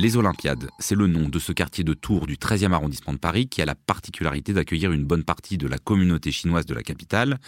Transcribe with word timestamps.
Les 0.00 0.16
Olympiades, 0.16 0.70
c'est 0.78 0.94
le 0.94 1.06
nom 1.06 1.28
de 1.28 1.38
ce 1.38 1.52
quartier 1.52 1.84
de 1.84 1.92
Tours 1.92 2.26
du 2.26 2.36
13e 2.36 2.72
arrondissement 2.72 3.12
de 3.12 3.18
Paris 3.18 3.48
qui 3.48 3.60
a 3.60 3.66
la 3.66 3.74
particularité 3.74 4.54
d'accueillir 4.54 4.92
une 4.92 5.04
bonne 5.04 5.24
partie 5.24 5.58
de 5.58 5.68
la 5.68 5.76
communauté 5.76 6.32
chinoise 6.32 6.64
de 6.64 6.72
la 6.72 6.82
capitale. 6.82 7.38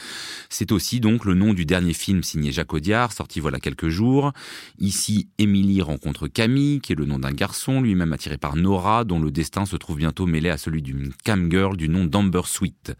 C'est 0.50 0.70
aussi 0.70 1.00
donc 1.00 1.25
le 1.25 1.32
nom 1.32 1.54
du 1.54 1.64
dernier 1.64 1.95
film 1.95 2.23
signé 2.23 2.52
Jacques 2.52 2.75
Audiard, 2.75 3.12
sorti 3.12 3.41
voilà 3.41 3.59
quelques 3.59 3.88
jours. 3.88 4.32
Ici, 4.79 5.30
Émilie 5.38 5.80
rencontre 5.80 6.29
Camille, 6.29 6.82
qui 6.82 6.93
est 6.93 6.95
le 6.95 7.07
nom 7.07 7.18
d'un 7.18 7.32
garçon, 7.32 7.80
lui-même 7.80 8.12
attiré 8.12 8.36
par 8.36 8.55
Nora, 8.55 9.05
dont 9.05 9.19
le 9.19 9.30
destin 9.30 9.64
se 9.64 9.77
trouve 9.77 9.96
bientôt 9.96 10.27
mêlé 10.27 10.50
à 10.50 10.59
celui 10.59 10.82
d'une 10.82 11.14
cam 11.25 11.50
girl 11.50 11.75
du 11.75 11.89
nom 11.89 12.05
d'Amber 12.05 12.43
Sweet. 12.45 12.93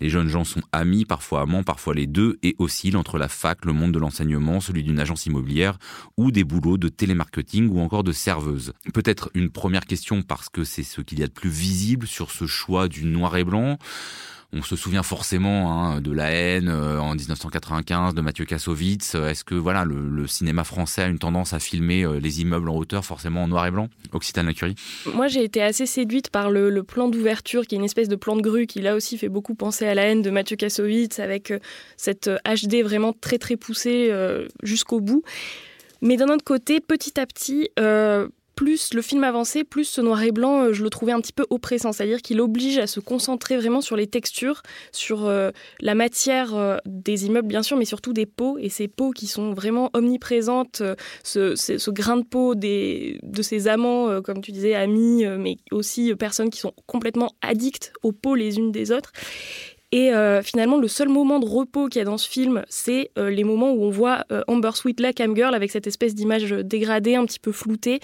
Les 0.00 0.10
jeunes 0.10 0.28
gens 0.28 0.44
sont 0.44 0.60
amis, 0.72 1.06
parfois 1.06 1.40
amants, 1.40 1.62
parfois 1.62 1.94
les 1.94 2.06
deux, 2.06 2.38
et 2.42 2.56
oscillent 2.58 2.96
entre 2.96 3.16
la 3.16 3.28
fac, 3.28 3.64
le 3.64 3.72
monde 3.72 3.92
de 3.92 3.98
l'enseignement, 3.98 4.60
celui 4.60 4.82
d'une 4.82 5.00
agence 5.00 5.24
immobilière, 5.24 5.78
ou 6.18 6.30
des 6.30 6.44
boulots 6.44 6.76
de 6.76 6.90
télémarketing 6.90 7.70
ou 7.70 7.80
encore 7.80 8.04
de 8.04 8.12
serveuse 8.12 8.74
peut-être 9.02 9.30
une 9.34 9.48
première 9.48 9.86
question 9.86 10.22
parce 10.22 10.48
que 10.48 10.64
c'est 10.64 10.82
ce 10.82 11.02
qu'il 11.02 11.20
y 11.20 11.22
a 11.22 11.28
de 11.28 11.32
plus 11.32 11.50
visible 11.50 12.08
sur 12.08 12.32
ce 12.32 12.46
choix 12.46 12.88
du 12.88 13.04
noir 13.04 13.36
et 13.36 13.44
blanc. 13.44 13.78
On 14.52 14.60
se 14.60 14.74
souvient 14.74 15.04
forcément 15.04 15.70
hein, 15.70 16.00
de 16.00 16.10
La 16.10 16.32
haine 16.32 16.68
euh, 16.68 16.98
en 16.98 17.14
1995 17.14 18.14
de 18.14 18.20
Mathieu 18.22 18.44
Kassovitz. 18.44 19.14
Est-ce 19.14 19.44
que 19.44 19.54
voilà 19.54 19.84
le, 19.84 20.26
cinéma 20.26 20.64
français 20.64 21.02
a 21.02 21.06
une 21.06 21.20
tendance 21.20 21.52
à 21.52 21.60
filmer 21.60 22.02
euh, 22.02 22.18
les 22.18 22.40
immeubles 22.40 22.68
en 22.68 22.74
hauteur 22.74 23.04
forcément 23.04 23.44
en 23.44 23.46
noir 23.46 23.66
et 23.66 23.70
blanc? 23.70 23.88
Occitane 24.12 24.46
Lacurie 24.46 24.74
Moi 25.14 25.28
j'ai 25.28 25.44
été 25.44 25.62
assez 25.62 25.86
séduite 25.86 26.30
par 26.30 26.50
le, 26.50 26.82
plan 26.82 27.08
d'ouverture 27.08 27.68
qui 27.68 27.76
est 27.76 27.78
une 27.78 27.84
espèce 27.84 28.08
de 28.08 28.16
plan 28.16 28.34
de 28.34 28.42
grue 28.42 28.66
qui 28.66 28.80
là 28.80 28.96
aussi 28.96 29.16
fait 29.16 29.28
beaucoup 29.28 29.54
penser 29.54 29.86
à 29.86 29.94
La 29.94 30.06
haine 30.06 30.22
de 30.22 30.30
Mathieu 30.30 30.56
Kassovitz 30.56 31.20
avec 31.20 31.52
euh, 31.52 31.60
cette 31.96 32.28
HD 32.44 32.82
vraiment 32.82 33.12
très 33.12 33.38
très 33.38 33.56
poussée 33.56 34.12
jusqu'au 34.64 35.00
bout. 35.00 35.22
Mais 36.02 36.16
d'un 36.16 36.28
autre 36.30 36.44
côté, 36.44 36.80
petit 36.80 37.20
à 37.20 37.26
petit, 37.26 37.68
plus 38.58 38.92
le 38.92 39.02
film 39.02 39.22
avançait, 39.22 39.62
plus 39.62 39.84
ce 39.84 40.00
noir 40.00 40.20
et 40.20 40.32
blanc, 40.32 40.64
euh, 40.64 40.72
je 40.72 40.82
le 40.82 40.90
trouvais 40.90 41.12
un 41.12 41.20
petit 41.20 41.32
peu 41.32 41.46
oppressant. 41.48 41.92
C'est-à-dire 41.92 42.20
qu'il 42.20 42.40
oblige 42.40 42.78
à 42.78 42.88
se 42.88 42.98
concentrer 42.98 43.56
vraiment 43.56 43.80
sur 43.80 43.94
les 43.94 44.08
textures, 44.08 44.64
sur 44.90 45.26
euh, 45.26 45.52
la 45.78 45.94
matière 45.94 46.56
euh, 46.56 46.76
des 46.84 47.26
immeubles, 47.26 47.46
bien 47.46 47.62
sûr, 47.62 47.76
mais 47.76 47.84
surtout 47.84 48.12
des 48.12 48.26
peaux. 48.26 48.58
Et 48.58 48.68
ces 48.68 48.88
peaux 48.88 49.12
qui 49.12 49.28
sont 49.28 49.52
vraiment 49.52 49.90
omniprésentes, 49.92 50.82
ce, 51.22 51.90
grain 51.90 52.16
de 52.16 52.24
peau 52.24 52.56
des, 52.56 53.20
de 53.22 53.42
ses 53.42 53.68
amants, 53.68 54.20
comme 54.22 54.40
tu 54.40 54.50
disais, 54.50 54.74
amis, 54.74 55.24
mais 55.38 55.58
aussi 55.70 56.12
personnes 56.16 56.50
qui 56.50 56.58
sont 56.58 56.72
complètement 56.86 57.30
addictes 57.42 57.92
aux 58.02 58.10
peaux 58.10 58.34
les 58.34 58.56
unes 58.56 58.72
des 58.72 58.90
autres. 58.90 59.12
Et 59.90 60.10
finalement, 60.42 60.76
le 60.76 60.88
seul 60.88 61.08
moment 61.08 61.40
de 61.40 61.46
repos 61.46 61.88
qu'il 61.88 62.00
y 62.00 62.02
a 62.02 62.04
dans 62.04 62.18
ce 62.18 62.28
film, 62.28 62.62
c'est 62.68 63.10
les 63.16 63.44
moments 63.44 63.72
où 63.72 63.84
on 63.84 63.90
voit 63.90 64.26
Amber 64.46 64.72
Sweet, 64.74 65.00
la 65.00 65.14
cam 65.14 65.34
girl, 65.34 65.54
avec 65.54 65.70
cette 65.70 65.86
espèce 65.86 66.14
d'image 66.14 66.50
dégradée, 66.50 67.14
un 67.14 67.24
petit 67.24 67.40
peu 67.40 67.52
floutée, 67.52 68.00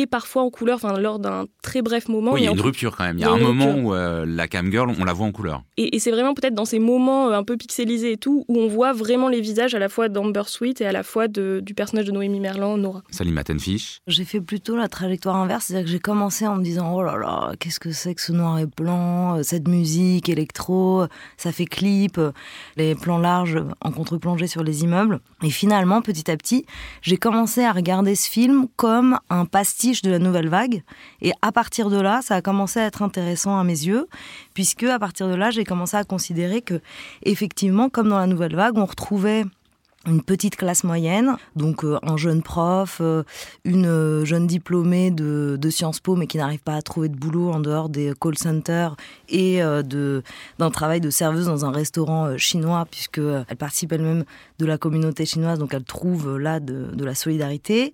et 0.00 0.06
parfois 0.06 0.42
en 0.42 0.50
couleur, 0.50 0.76
enfin 0.76 0.98
lors 0.98 1.18
d'un 1.18 1.46
très 1.62 1.80
bref 1.80 2.08
moment. 2.08 2.32
Oui, 2.32 2.42
il 2.42 2.44
y 2.44 2.48
a 2.48 2.50
une 2.50 2.60
rupture 2.60 2.94
quand 2.96 3.04
même. 3.04 3.16
Il 3.16 3.22
y 3.22 3.24
a, 3.24 3.30
un 3.30 3.38
moment 3.38 3.74
où 3.74 3.94
euh, 3.94 4.26
la 4.26 4.46
cam 4.46 4.70
girl, 4.70 4.94
on 4.98 5.04
la 5.04 5.14
voit 5.14 5.26
en 5.26 5.32
couleur. 5.32 5.62
Et, 5.78 5.98
c'est 5.98 6.10
vraiment 6.10 6.34
peut-être 6.34 6.54
dans 6.54 6.66
ces 6.66 6.78
moments 6.78 7.28
euh, 7.28 7.38
un 7.38 7.44
peu 7.44 7.56
pixelisés 7.56 8.12
et 8.12 8.16
tout, 8.18 8.44
où 8.48 8.58
on 8.58 8.68
voit 8.68 8.92
vraiment 8.92 9.28
les 9.28 9.40
visages 9.40 9.74
à 9.74 9.78
la 9.78 9.88
fois 9.88 10.08
d'Amber 10.08 10.42
Sweet 10.46 10.82
et 10.82 10.86
à 10.86 10.92
la 10.92 11.02
fois 11.02 11.28
du 11.28 11.74
personnage 11.74 12.04
de 12.04 12.12
Noémie 12.12 12.40
Merlan, 12.40 12.76
Nora. 12.76 13.02
Salim 13.10 13.38
Attenfish. 13.38 14.00
J'ai 14.06 14.24
fait 14.24 14.40
plutôt 14.40 14.76
la 14.76 14.88
trajectoire 14.88 15.36
inverse, 15.36 15.66
c'est-à-dire 15.66 15.86
que 15.86 15.90
j'ai 15.90 15.98
commencé 15.98 16.46
en 16.46 16.56
me 16.56 16.62
disant 16.62 16.94
oh 16.94 17.02
là 17.02 17.16
là, 17.16 17.52
qu'est-ce 17.58 17.80
que 17.80 17.92
c'est 17.92 18.14
que 18.14 18.20
ce 18.20 18.32
noir 18.32 18.58
et 18.58 18.66
blanc, 18.66 19.38
euh, 19.38 19.42
cette 19.42 19.66
musique 19.66 20.28
électro, 20.28 21.06
ça 21.38 21.52
fait 21.52 21.64
clip, 21.64 22.20
les 22.76 22.94
plans 22.94 23.18
larges 23.18 23.62
en 23.80 23.90
contre-plongée 23.90 24.46
sur 24.46 24.62
les 24.62 24.84
immeubles. 24.84 25.20
Et 25.42 25.50
finalement, 25.50 26.02
petit 26.02 26.30
à 26.30 26.36
petit, 26.36 26.66
j'ai 27.00 27.16
commencé 27.16 27.64
à 27.64 27.72
regarder 27.72 28.14
ce 28.14 28.28
film 28.28 28.66
comme 28.76 29.18
un 29.30 29.46
pastiche 29.46 29.85
de 30.02 30.10
la 30.10 30.18
nouvelle 30.18 30.48
vague. 30.48 30.82
Et 31.22 31.32
à 31.42 31.52
partir 31.52 31.90
de 31.90 32.00
là, 32.00 32.20
ça 32.22 32.36
a 32.36 32.42
commencé 32.42 32.80
à 32.80 32.86
être 32.86 33.02
intéressant 33.02 33.58
à 33.58 33.64
mes 33.64 33.72
yeux, 33.72 34.08
puisque 34.54 34.84
à 34.84 34.98
partir 34.98 35.28
de 35.28 35.34
là, 35.34 35.50
j'ai 35.50 35.64
commencé 35.64 35.96
à 35.96 36.04
considérer 36.04 36.62
que, 36.62 36.80
effectivement, 37.22 37.88
comme 37.88 38.08
dans 38.08 38.18
la 38.18 38.26
nouvelle 38.26 38.56
vague, 38.56 38.76
on 38.76 38.84
retrouvait 38.84 39.44
une 40.06 40.22
petite 40.22 40.56
classe 40.56 40.84
moyenne, 40.84 41.36
donc 41.56 41.84
euh, 41.84 41.98
un 42.02 42.16
jeune 42.16 42.42
prof, 42.42 42.98
euh, 43.00 43.24
une 43.64 43.86
euh, 43.86 44.24
jeune 44.24 44.46
diplômée 44.46 45.10
de, 45.10 45.58
Sciences 45.68 45.98
Po 45.98 46.14
mais 46.14 46.28
qui 46.28 46.38
n'arrive 46.38 46.60
pas 46.60 46.76
à 46.76 46.82
trouver 46.82 47.08
de 47.08 47.16
boulot 47.16 47.50
en 47.50 47.58
dehors 47.58 47.88
des 47.88 48.12
call 48.20 48.38
centers 48.38 48.94
et 49.28 49.60
d'un 49.82 50.70
travail 50.70 51.00
de 51.00 51.10
serveuse 51.10 51.46
dans 51.46 51.64
un 51.64 51.72
restaurant 51.72 52.38
chinois 52.38 52.86
puisque 52.88 53.18
elle 53.18 53.56
participe 53.58 53.92
elle-même 53.92 54.24
de 54.60 54.64
la 54.64 54.78
communauté 54.78 55.26
chinoise 55.26 55.58
donc 55.58 55.74
elle 55.74 55.82
trouve 55.82 56.38
là 56.38 56.60
de 56.60 57.04
la 57.04 57.16
solidarité. 57.16 57.92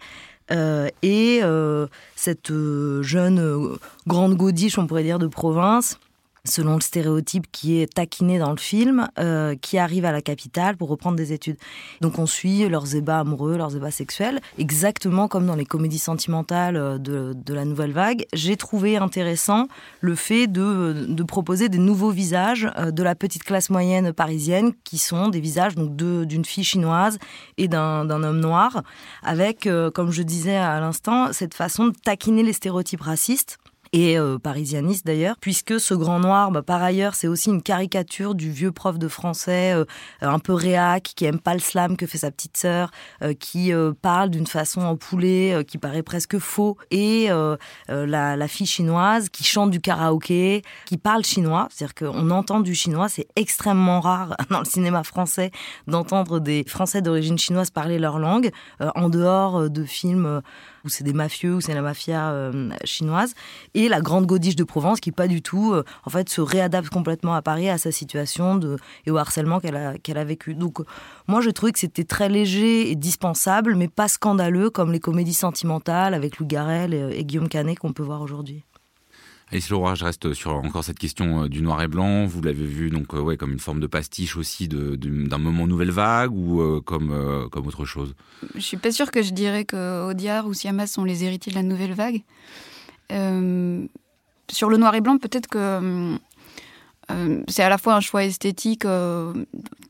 Euh, 0.52 0.88
et 1.02 1.40
euh, 1.42 1.86
cette 2.14 2.50
euh, 2.50 3.02
jeune 3.02 3.76
grande 4.06 4.34
godiche, 4.36 4.78
on 4.78 4.86
pourrait 4.86 5.02
dire, 5.02 5.18
de 5.18 5.26
province, 5.26 5.98
selon 6.44 6.74
le 6.74 6.80
stéréotype 6.80 7.46
qui 7.52 7.80
est 7.80 7.92
taquiné 7.92 8.38
dans 8.38 8.50
le 8.50 8.56
film, 8.56 9.08
euh, 9.18 9.54
qui 9.54 9.78
arrive 9.78 10.04
à 10.04 10.12
la 10.12 10.22
capitale 10.22 10.76
pour 10.76 10.88
reprendre 10.88 11.16
des 11.16 11.32
études. 11.32 11.56
Donc 12.00 12.18
on 12.18 12.26
suit 12.26 12.68
leurs 12.68 12.96
ébats 12.96 13.20
amoureux, 13.20 13.56
leurs 13.56 13.76
ébats 13.76 13.92
sexuels, 13.92 14.40
exactement 14.58 15.28
comme 15.28 15.46
dans 15.46 15.54
les 15.54 15.64
comédies 15.64 16.00
sentimentales 16.00 16.76
euh, 16.76 16.98
de, 16.98 17.54
la 17.54 17.64
nouvelle 17.64 17.92
vague. 17.92 18.24
J'ai 18.32 18.56
trouvé 18.56 18.96
intéressant 18.96 19.68
le 20.00 20.16
fait 20.16 20.48
de, 20.48 21.06
de, 21.08 21.22
proposer 21.22 21.68
des 21.68 21.78
nouveaux 21.78 22.10
visages 22.10 22.68
euh, 22.76 22.90
de 22.90 23.02
la 23.04 23.14
petite 23.14 23.44
classe 23.44 23.70
moyenne 23.70 24.12
parisienne, 24.12 24.72
qui 24.84 24.98
sont 24.98 25.28
des 25.28 25.40
visages 25.40 25.76
donc 25.76 25.94
d'une 25.94 26.44
fille 26.44 26.64
chinoise 26.64 27.18
et 27.56 27.68
d'un 27.68 28.08
homme 28.10 28.40
noir, 28.40 28.82
avec, 29.22 29.68
comme 29.94 30.10
je 30.10 30.22
disais 30.22 30.56
à 30.56 30.80
l'instant, 30.80 31.32
cette 31.32 31.54
façon 31.54 31.86
de 31.86 31.92
taquiner 31.92 32.42
les 32.42 32.52
stéréotypes 32.52 33.02
racistes 33.02 33.58
et 33.92 34.18
euh, 34.18 34.38
parisianiste 34.38 35.06
d'ailleurs, 35.06 35.36
puisque 35.38 35.78
ce 35.78 35.92
grand 35.92 36.18
noir, 36.18 36.50
bah, 36.50 36.62
par 36.62 36.82
ailleurs, 36.82 37.14
c'est 37.14 37.28
aussi 37.28 37.50
une 37.50 37.62
caricature 37.62 38.34
du 38.34 38.50
vieux 38.50 38.72
prof 38.72 38.98
de 38.98 39.06
français, 39.06 39.74
euh, 39.74 39.84
un 40.22 40.38
peu 40.38 40.54
réac, 40.54 41.12
qui 41.14 41.26
aime 41.26 41.38
pas 41.38 41.52
le 41.52 41.60
slam 41.60 41.96
que 41.96 42.06
fait 42.06 42.18
sa 42.18 42.30
petite 42.30 42.56
sœur, 42.56 42.90
euh, 43.22 43.34
qui 43.34 43.72
parle 44.00 44.30
d'une 44.30 44.46
façon 44.46 44.80
en 44.82 44.96
poulet, 44.96 45.64
qui 45.66 45.78
paraît 45.78 46.02
presque 46.02 46.38
faux, 46.38 46.76
et 46.90 47.28
la, 47.88 48.36
la, 48.36 48.48
fille 48.48 48.66
chinoise 48.66 49.28
qui 49.28 49.44
chante 49.44 49.70
du 49.70 49.80
karaoké, 49.80 50.62
qui 50.86 50.96
parle 50.96 51.24
chinois, 51.24 51.68
c'est-à-dire 51.70 51.94
qu'on 51.94 52.30
entend 52.30 52.60
du 52.60 52.74
chinois, 52.74 53.08
c'est 53.08 53.26
extrêmement 53.36 54.00
rare 54.00 54.36
dans 54.50 54.60
le 54.60 54.64
cinéma 54.64 55.04
français 55.04 55.50
d'entendre 55.86 56.40
des 56.40 56.64
Français 56.66 57.02
d'origine 57.02 57.38
chinoise 57.38 57.70
parler 57.70 57.98
leur 57.98 58.18
langue, 58.18 58.50
en 58.80 59.08
dehors 59.08 59.70
de 59.70 59.84
films 59.84 60.42
où 60.84 60.88
c'est 60.88 61.04
des 61.04 61.12
mafieux, 61.12 61.56
où 61.56 61.60
c'est 61.60 61.74
la 61.74 61.82
mafia 61.82 62.30
euh, 62.30 62.70
chinoise, 62.84 63.34
et 63.74 63.88
la 63.88 64.00
grande 64.00 64.26
godiche 64.26 64.56
de 64.56 64.64
Provence 64.64 65.00
qui 65.00 65.12
pas 65.12 65.28
du 65.28 65.42
tout, 65.42 65.72
euh, 65.72 65.84
en 66.04 66.10
fait, 66.10 66.28
se 66.28 66.40
réadapte 66.40 66.90
complètement 66.90 67.34
à 67.34 67.42
Paris, 67.42 67.68
à 67.68 67.78
sa 67.78 67.92
situation 67.92 68.56
de, 68.56 68.78
et 69.06 69.10
au 69.10 69.16
harcèlement 69.16 69.60
qu'elle 69.60 69.76
a, 69.76 69.92
a 69.92 70.24
vécu. 70.24 70.54
Donc, 70.54 70.78
moi, 71.28 71.40
je 71.40 71.50
trouvais 71.50 71.72
que 71.72 71.78
c'était 71.78 72.04
très 72.04 72.28
léger 72.28 72.90
et 72.90 72.94
dispensable, 72.94 73.74
mais 73.74 73.88
pas 73.88 74.08
scandaleux 74.08 74.70
comme 74.70 74.92
les 74.92 75.00
comédies 75.00 75.34
sentimentales 75.34 76.14
avec 76.14 76.38
Lou 76.38 76.46
Garrel 76.46 76.94
et, 76.94 77.18
et 77.18 77.24
Guillaume 77.24 77.48
Canet 77.48 77.78
qu'on 77.78 77.92
peut 77.92 78.02
voir 78.02 78.22
aujourd'hui. 78.22 78.64
Alice 79.52 79.68
Leroy, 79.68 79.94
je 79.96 80.04
reste 80.06 80.32
sur 80.32 80.54
encore 80.54 80.82
cette 80.82 80.98
question 80.98 81.42
euh, 81.44 81.48
du 81.48 81.60
noir 81.60 81.82
et 81.82 81.88
blanc. 81.88 82.24
Vous 82.24 82.40
l'avez 82.40 82.64
vu 82.64 82.88
donc 82.88 83.12
ouais 83.12 83.36
comme 83.36 83.52
une 83.52 83.58
forme 83.58 83.80
de 83.80 83.86
pastiche 83.86 84.34
aussi 84.38 84.66
d'un 84.66 85.38
moment 85.38 85.66
nouvelle 85.66 85.90
vague 85.90 86.32
ou 86.32 86.80
comme 86.80 87.48
comme 87.50 87.66
autre 87.66 87.84
chose? 87.84 88.14
Je 88.54 88.60
suis 88.60 88.78
pas 88.78 88.90
sûre 88.90 89.10
que 89.10 89.20
je 89.20 89.32
dirais 89.32 89.66
que 89.66 90.08
Audiard 90.08 90.46
ou 90.46 90.54
Siamas 90.54 90.86
sont 90.86 91.04
les 91.04 91.24
héritiers 91.24 91.52
de 91.52 91.56
la 91.56 91.62
nouvelle 91.62 91.92
vague. 91.92 92.22
Euh, 93.12 93.84
sur 94.50 94.70
le 94.70 94.78
noir 94.78 94.94
et 94.94 95.02
blanc, 95.02 95.18
peut-être 95.18 95.48
que 95.48 96.16
euh, 97.10 97.42
c'est 97.46 97.62
à 97.62 97.68
la 97.68 97.76
fois 97.76 97.94
un 97.94 98.00
choix 98.00 98.24
esthétique 98.24 98.86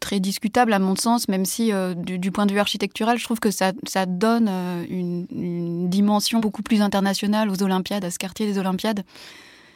très 0.00 0.18
discutable 0.18 0.72
à 0.72 0.80
mon 0.80 0.96
sens, 0.96 1.28
même 1.28 1.44
si 1.44 1.70
du, 1.96 2.32
point 2.32 2.46
de 2.46 2.52
vue 2.52 2.58
architectural, 2.58 3.16
je 3.16 3.24
trouve 3.24 3.38
que 3.38 3.52
ça, 3.52 3.70
ça 3.86 4.06
donne 4.06 4.48
une, 4.88 5.88
dimension 5.88 6.40
beaucoup 6.40 6.62
plus 6.62 6.82
internationale 6.82 7.48
aux 7.48 7.62
Olympiades, 7.62 8.04
à 8.04 8.10
ce 8.10 8.18
quartier 8.18 8.46
des 8.46 8.58
Olympiades 8.58 9.04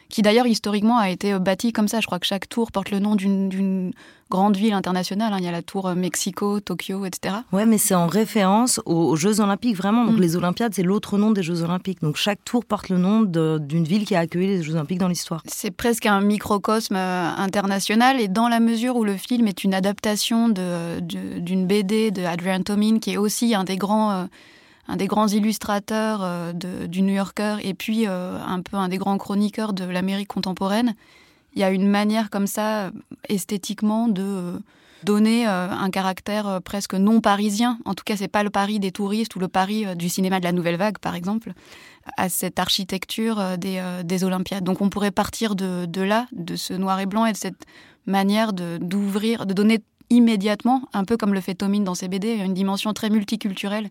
qui 0.09 0.21
d'ailleurs 0.21 0.47
historiquement 0.47 0.97
a 0.97 1.09
été 1.09 1.33
euh, 1.33 1.39
bâti 1.39 1.73
comme 1.73 1.87
ça. 1.87 1.99
Je 1.99 2.05
crois 2.05 2.19
que 2.19 2.25
chaque 2.25 2.49
tour 2.49 2.71
porte 2.71 2.91
le 2.91 2.99
nom 2.99 3.15
d'une 3.15 3.93
grande 4.29 4.57
ville 4.57 4.73
internationale. 4.73 5.33
Hein. 5.33 5.37
Il 5.39 5.45
y 5.45 5.47
a 5.47 5.51
la 5.51 5.61
tour 5.61 5.87
euh, 5.87 5.95
Mexico, 5.95 6.59
Tokyo, 6.59 7.05
etc. 7.05 7.35
Ouais, 7.51 7.65
mais 7.65 7.77
c'est 7.77 7.95
en 7.95 8.07
référence 8.07 8.81
aux, 8.85 9.15
Jeux 9.15 9.39
Olympiques, 9.41 9.75
vraiment. 9.75 10.05
Donc 10.05 10.17
mm. 10.17 10.21
les 10.21 10.35
Olympiades, 10.35 10.73
c'est 10.73 10.83
l'autre 10.83 11.17
nom 11.17 11.31
des 11.31 11.43
Jeux 11.43 11.63
Olympiques. 11.63 12.01
Donc 12.01 12.15
chaque 12.17 12.43
tour 12.43 12.65
porte 12.65 12.89
le 12.89 12.97
nom 12.97 13.21
d'une 13.21 13.83
ville 13.83 14.05
qui 14.05 14.15
a 14.15 14.19
accueilli 14.19 14.47
les 14.47 14.63
Jeux 14.63 14.75
Olympiques 14.75 14.99
dans 14.99 15.07
l'histoire. 15.07 15.41
C'est 15.45 15.71
presque 15.71 16.05
un 16.05 16.21
microcosme 16.21 16.95
euh, 16.95 17.29
international. 17.37 18.19
Et 18.19 18.27
dans 18.27 18.47
la 18.47 18.59
mesure 18.59 18.95
où 18.95 19.03
le 19.03 19.17
film 19.17 19.47
est 19.47 19.63
une 19.63 19.73
adaptation 19.73 20.49
d'une 20.49 21.67
BD 21.67 22.11
de 22.11 22.23
Adrian 22.23 22.61
Tomin, 22.61 22.99
qui 22.99 23.11
est 23.11 23.17
aussi 23.17 23.55
un 23.55 23.63
des 23.63 23.77
grands 23.77 24.27
un 24.87 24.95
des 24.95 25.07
grands 25.07 25.27
illustrateurs 25.27 26.19
euh, 26.23 26.53
du 26.53 27.01
New 27.01 27.13
Yorker 27.13 27.57
et 27.61 27.73
puis 27.73 28.07
euh, 28.07 28.39
un 28.45 28.61
peu 28.61 28.77
un 28.77 28.89
des 28.89 28.97
grands 28.97 29.17
chroniqueurs 29.17 29.73
de 29.73 29.83
l'Amérique 29.83 30.27
contemporaine. 30.27 30.95
Il 31.53 31.59
y 31.59 31.63
a 31.63 31.71
une 31.71 31.87
manière 31.87 32.29
comme 32.29 32.47
ça, 32.47 32.91
esthétiquement, 33.29 34.07
de, 34.07 34.61
donner 35.03 35.45
un 35.45 35.89
caractère 35.89 36.59
presque 36.63 36.93
non 36.93 37.21
parisien. 37.21 37.79
En 37.85 37.93
tout 37.95 38.03
cas, 38.03 38.15
c'est 38.15 38.27
pas 38.27 38.43
le 38.43 38.49
Paris 38.49 38.79
des 38.79 38.91
touristes 38.91 39.35
ou 39.35 39.39
le 39.39 39.47
Paris 39.47 39.85
du 39.95 40.09
cinéma 40.09 40.39
de 40.39 40.43
la 40.43 40.51
Nouvelle 40.51 40.75
Vague, 40.75 40.99
par 40.99 41.15
exemple, 41.15 41.53
à 42.17 42.29
cette 42.29 42.59
architecture 42.59 43.57
des, 43.57 43.81
des 44.03 44.23
Olympiades. 44.23 44.63
Donc, 44.63 44.81
on 44.81 44.89
pourrait 44.89 45.11
partir 45.11 45.55
de, 45.55 46.01
là, 46.01 46.27
de 46.31 46.55
ce 46.55 46.73
noir 46.73 46.99
et 46.99 47.07
blanc 47.07 47.25
et 47.25 47.31
de 47.31 47.37
cette 47.37 47.65
manière 48.05 48.53
d'ouvrir, 48.53 49.45
de, 49.45 49.53
donner 49.53 49.79
immédiatement, 50.09 50.83
un 50.93 51.05
peu 51.05 51.17
comme 51.17 51.33
le 51.33 51.41
fait 51.41 51.55
Tomine 51.55 51.83
dans 51.83 51.95
ses 51.95 52.07
BD, 52.07 52.33
une 52.33 52.53
dimension 52.53 52.93
très 52.93 53.09
multiculturelle 53.09 53.89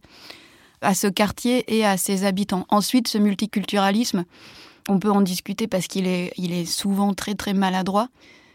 à 0.81 0.94
ce 0.94 1.06
quartier 1.06 1.64
et 1.76 1.84
à 1.84 1.96
ses 1.96 2.25
habitants. 2.25 2.67
Ensuite, 2.69 3.08
ce 3.08 3.19
multiculturalisme, 3.19 4.25
on 4.88 4.99
peut 4.99 5.11
en 5.11 5.20
discuter 5.20 5.67
parce 5.67 5.87
qu'il 5.87 6.06
est, 6.06 6.32
il 6.37 6.52
est 6.52 6.64
souvent 6.64 7.14
très 7.14 7.34
très 7.34 7.55
maladroit. 7.55 8.08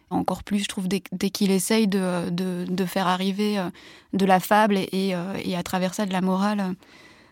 Encore 0.10 0.44
plus, 0.44 0.60
je 0.60 0.68
trouve, 0.68 0.88
dès, 0.90 1.00
qu'il 1.00 1.52
essaye 1.52 1.88
de, 1.88 2.30
de, 2.30 2.86
faire 2.86 3.08
arriver 3.08 3.58
euh, 3.58 3.70
de 4.12 4.26
la 4.26 4.42
fable 4.42 4.78
et, 4.78 5.16
euh, 5.16 5.36
et, 5.44 5.56
à 5.56 5.64
travers 5.64 5.94
ça 5.94 6.06
de 6.06 6.12
la 6.12 6.20
morale 6.20 6.76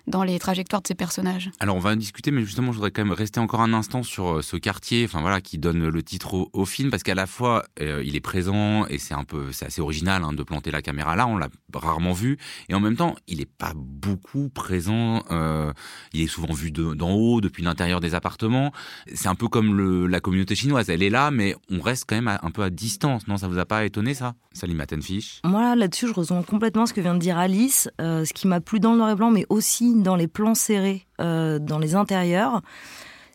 dans 0.09 0.23
les 0.23 0.39
trajectoires 0.39 0.81
de 0.81 0.87
ces 0.87 0.95
personnages. 0.95 1.51
Alors 1.59 1.75
on 1.75 1.79
va 1.79 1.91
en 1.91 1.95
discuter, 1.95 2.31
mais 2.31 2.43
justement 2.43 2.71
je 2.71 2.77
voudrais 2.77 2.91
quand 2.91 3.03
même 3.05 3.13
rester 3.13 3.39
encore 3.39 3.61
un 3.61 3.73
instant 3.73 4.03
sur 4.03 4.37
euh, 4.37 4.41
ce 4.41 4.57
quartier, 4.57 5.05
enfin 5.05 5.21
voilà, 5.21 5.39
qui 5.39 5.57
donne 5.57 5.87
le 5.87 6.03
titre 6.03 6.49
au, 6.51 6.65
film, 6.65 6.89
parce 6.89 7.03
qu'à 7.03 7.15
la 7.15 7.27
fois 7.27 7.63
euh, 7.79 8.03
il 8.03 8.15
est 8.15 8.21
présent 8.21 8.85
et 8.87 8.97
c'est 8.97 9.13
un 9.13 9.23
peu, 9.23 9.51
c'est 9.51 9.67
assez 9.67 9.81
original 9.81 10.23
hein, 10.23 10.33
de 10.33 10.43
planter 10.43 10.71
la 10.71 10.81
caméra 10.81 11.15
là, 11.15 11.27
on 11.27 11.37
rarement 11.73 12.13
vu, 12.13 12.37
et 12.69 12.73
en 12.73 12.79
même 12.79 12.95
temps 12.95 13.15
il 13.27 13.39
n'est 13.39 13.45
pas 13.45 13.73
beaucoup 13.75 14.49
présent. 14.49 15.23
Euh, 15.31 15.71
il 16.13 16.21
est 16.21 16.27
souvent 16.27 16.53
vu 16.53 16.71
d'en 16.71 17.11
haut, 17.11 17.41
depuis 17.41 17.63
l'intérieur 17.63 17.99
des 17.99 18.15
appartements. 18.15 18.71
C'est 19.13 19.27
un 19.27 19.35
peu 19.35 19.47
comme 19.47 19.75
le, 19.75 20.07
la 20.07 20.19
communauté 20.19 20.55
chinoise, 20.55 20.89
elle 20.89 21.03
est 21.03 21.09
là, 21.09 21.31
mais 21.31 21.55
on 21.69 21.81
reste 21.81 22.05
quand 22.07 22.15
même 22.15 22.39
un 22.41 22.51
peu 22.51 22.63
à 22.63 22.69
distance. 22.69 23.27
Non, 23.27 23.37
ça 23.37 23.47
vous 23.47 23.57
a 23.57 23.65
pas 23.65 23.85
étonné 23.85 24.13
ça, 24.13 24.33
Salim 24.53 24.79
Attenfish 24.81 25.41
Moi 25.43 25.75
là-dessus 25.75 26.07
je 26.07 26.13
rejoins 26.13 26.43
complètement 26.43 26.85
ce 26.85 26.93
que 26.93 27.01
vient 27.01 27.15
de 27.15 27.19
dire 27.19 27.37
Alice. 27.37 27.89
ce 27.99 28.33
qui 28.33 28.47
m'a 28.47 28.61
plu 28.61 28.79
dans 28.79 28.91
le 28.93 28.97
noir 28.97 29.09
et 29.09 29.15
blanc, 29.15 29.31
mais 29.31 29.45
aussi 29.49 30.01
dans 30.01 30.15
les 30.15 30.27
plans 30.27 30.55
serrés 30.55 31.05
euh, 31.19 31.59
dans 31.59 31.79
les 31.79 31.95
intérieurs, 31.95 32.61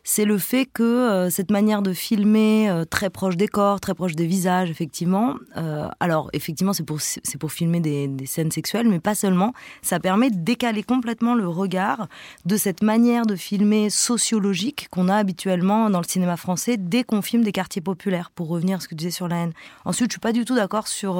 c'est 0.05 0.23
le 0.23 0.37
fait 0.37 0.65
que 0.65 0.83
euh, 0.83 1.29
cette 1.31 1.49
manière 1.49 1.81
de 1.81 1.91
filmer 1.91 2.69
euh, 2.69 2.85
très 2.85 3.09
proche 3.09 3.35
des 3.35 3.47
corps, 3.47 3.81
très 3.81 3.95
proche 3.95 4.15
des 4.15 4.27
visages, 4.27 4.69
effectivement, 4.69 5.35
alors 5.99 6.29
effectivement 6.33 6.73
c'est 6.73 6.83
pour, 6.83 7.01
c'est 7.01 7.37
pour 7.39 7.51
filmer 7.51 7.79
des, 7.79 8.07
des, 8.07 8.25
scènes 8.27 8.51
sexuelles, 8.51 8.87
mais 8.87 8.99
pas 8.99 9.15
seulement, 9.15 9.53
ça 9.81 9.99
permet 9.99 10.29
de 10.29 10.37
décaler 10.37 10.83
complètement 10.83 11.33
le 11.33 11.47
regard 11.47 12.07
de 12.45 12.55
cette 12.55 12.83
manière 12.83 13.25
de 13.25 13.35
filmer 13.35 13.89
sociologique 13.89 14.87
qu'on 14.91 15.09
a 15.09 15.15
habituellement 15.15 15.89
dans 15.89 15.99
le 15.99 16.07
cinéma 16.07 16.37
français 16.37 16.77
dès 16.77 17.03
qu'on 17.03 17.23
filme 17.23 17.43
des 17.43 17.51
quartiers 17.51 17.81
populaires, 17.81 18.29
pour 18.29 18.47
revenir 18.47 18.77
à 18.77 18.79
ce 18.79 18.87
que 18.87 18.93
tu 18.93 18.99
disais 18.99 19.11
sur 19.11 19.27
la 19.27 19.37
haine. 19.37 19.53
Ensuite, 19.85 20.11
je 20.11 20.13
suis 20.13 20.19
pas 20.19 20.33
du 20.33 20.45
tout 20.45 20.55
d'accord 20.55 20.87
sur 20.87 21.19